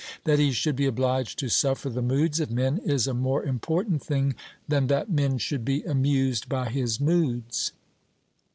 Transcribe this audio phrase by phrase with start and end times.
[0.23, 4.01] That he should be obliged to suffer the moods of men is a more important
[4.01, 4.33] thing
[4.67, 7.71] than that men should be amused by his moods.